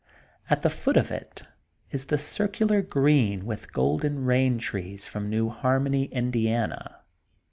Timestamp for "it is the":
1.11-2.17